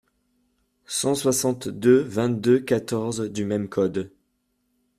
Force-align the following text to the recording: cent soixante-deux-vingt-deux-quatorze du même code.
cent 0.87 1.13
soixante-deux-vingt-deux-quatorze 1.13 3.21
du 3.31 3.45
même 3.45 3.69
code. 3.69 4.11